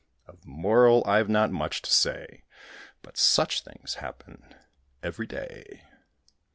[0.25, 2.43] Of moral I've not much to say:
[3.03, 4.55] But such things happen
[5.03, 5.83] every day.